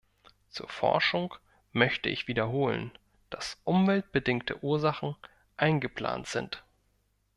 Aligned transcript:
Zur 0.49 0.67
Forschung 0.67 1.35
möchte 1.73 2.09
ich 2.09 2.27
wiederholen, 2.27 2.89
dass 3.29 3.61
umweltbedingte 3.65 4.63
Ursachen 4.63 5.15
eingeplant 5.57 6.25
sind. 6.25 6.63